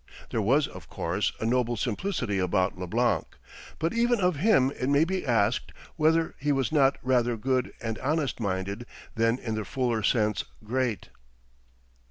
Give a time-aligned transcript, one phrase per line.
[0.31, 3.27] There was, of course, a noble simplicity about Leblanc,
[3.77, 7.99] but even of him it may be asked whether he was not rather good and
[7.99, 11.09] honest minded than in the fuller sense great.